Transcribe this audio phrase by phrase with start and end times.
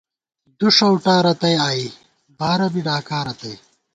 [0.59, 1.85] دُݭؤٹارتئی آئی،
[2.39, 3.55] بارہ بی ڈاکا رتئی